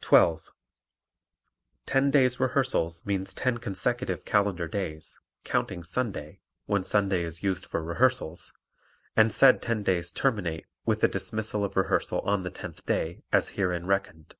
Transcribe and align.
12. 0.00 0.52
Ten 1.84 2.10
days' 2.10 2.40
rehearsals 2.40 3.04
means 3.04 3.34
ten 3.34 3.58
consecutive 3.58 4.24
calendar 4.24 4.66
days, 4.66 5.20
counting 5.44 5.84
Sunday 5.84 6.40
(when 6.64 6.82
Sunday 6.82 7.24
is 7.24 7.42
used 7.42 7.66
for 7.66 7.82
rehearsals) 7.84 8.54
and 9.14 9.34
said 9.34 9.60
ten 9.60 9.82
days 9.82 10.12
terminate 10.12 10.64
with 10.86 11.00
the 11.00 11.08
dismissal 11.08 11.62
of 11.62 11.76
rehearsal 11.76 12.20
on 12.20 12.42
the 12.42 12.50
tenth 12.50 12.86
day, 12.86 13.22
as 13.32 13.50
herein 13.50 13.84
reckoned. 13.86 14.34